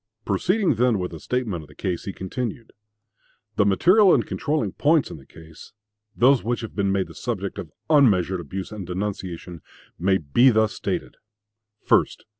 [0.25, 2.71] Proceeding then with a statement of the case, he continued:
[3.55, 5.73] "The material and controlling points in the case,
[6.15, 9.61] those which have been made the subject of unmeasured abuse and denunciation,
[9.99, 11.17] may be thus stated:
[11.87, 12.21] 1st.